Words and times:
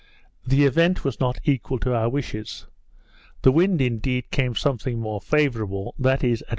The 0.47 0.65
event 0.65 1.03
was 1.03 1.19
not 1.19 1.39
equal 1.43 1.77
to 1.77 1.93
our 1.93 2.09
wishes. 2.09 2.65
The 3.43 3.51
wind, 3.51 3.81
indeed, 3.81 4.31
came 4.31 4.55
something 4.55 4.99
more 4.99 5.21
favourable, 5.21 5.93
that 5.99 6.23
is 6.23 6.41
at 6.41 6.47
W. 6.47 6.49